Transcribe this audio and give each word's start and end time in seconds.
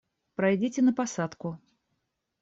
Пройдите 0.39 0.81
на 0.87 0.93
посадку. 0.99 1.51